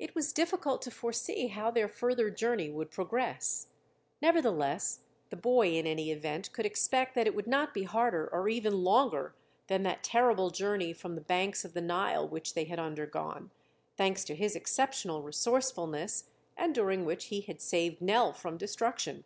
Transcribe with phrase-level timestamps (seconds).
[0.00, 3.68] It was difficult to foresee how their further journey would progress;
[4.20, 8.48] nevertheless, the boy in any event could expect that it would not be harder or
[8.48, 9.36] even longer
[9.68, 13.52] than that terrible journey from the banks of the Nile which they had undergone,
[13.96, 16.24] thanks to his exceptional resourcefulness,
[16.56, 19.22] and during which he had saved Nell from destruction.